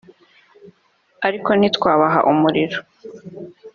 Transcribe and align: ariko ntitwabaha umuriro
ariko 1.27 1.49
ntitwabaha 1.59 2.19
umuriro 2.31 2.77